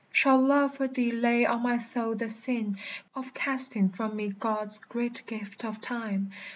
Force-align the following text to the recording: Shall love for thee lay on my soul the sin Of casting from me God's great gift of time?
Shall 0.11 0.41
love 0.41 0.77
for 0.77 0.87
thee 0.87 1.11
lay 1.11 1.45
on 1.45 1.61
my 1.61 1.77
soul 1.77 2.15
the 2.15 2.27
sin 2.27 2.79
Of 3.13 3.35
casting 3.35 3.89
from 3.89 4.15
me 4.15 4.29
God's 4.29 4.79
great 4.79 5.21
gift 5.27 5.63
of 5.63 5.79
time? 5.79 6.31